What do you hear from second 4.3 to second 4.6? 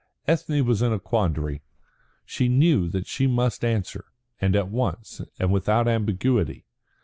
and